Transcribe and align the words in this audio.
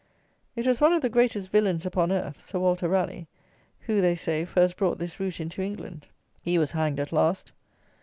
It 0.55 0.65
was 0.65 0.81
one 0.81 0.93
of 0.93 1.03
the 1.03 1.11
greatest 1.11 1.49
villains 1.51 1.85
upon 1.85 2.11
earth 2.11 2.41
(Sir 2.41 2.57
Walter 2.57 2.89
Raleigh), 2.89 3.27
who 3.81 4.01
(they 4.01 4.15
say) 4.15 4.45
first 4.45 4.75
brought 4.75 4.97
this 4.97 5.19
root 5.19 5.39
into 5.39 5.61
England. 5.61 6.07
He 6.41 6.57
was 6.57 6.71
hanged 6.71 6.99
at 6.99 7.11
last! 7.13 7.51